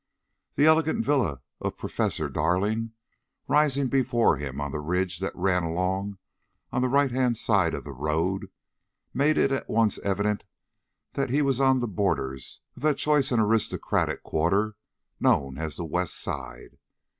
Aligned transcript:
The 0.55 0.65
elegant 0.65 1.05
villa 1.05 1.43
of 1.59 1.77
Professor 1.77 2.27
Darling 2.27 2.93
rising 3.47 3.85
before 3.87 4.37
him 4.37 4.59
on 4.59 4.71
the 4.71 4.79
ridge 4.79 5.19
that 5.19 5.35
ran 5.35 5.61
along 5.61 6.17
on 6.71 6.81
the 6.81 6.87
right 6.89 7.11
hand 7.11 7.37
side 7.37 7.75
of 7.75 7.83
the 7.83 7.91
road, 7.91 8.47
made 9.13 9.37
it 9.37 9.51
at 9.51 9.69
once 9.69 9.99
evident 9.99 10.43
that 11.13 11.29
he 11.29 11.43
was 11.43 11.61
on 11.61 11.81
the 11.81 11.87
borders 11.87 12.61
of 12.75 12.81
that 12.81 12.97
choice 12.97 13.31
and 13.31 13.39
aristocratic 13.39 14.23
quarter 14.23 14.75
known 15.19 15.59
as 15.59 15.77
the 15.77 15.85
West 15.85 16.15
Side. 16.19 16.79